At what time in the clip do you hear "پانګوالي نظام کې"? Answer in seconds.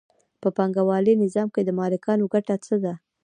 0.57-1.61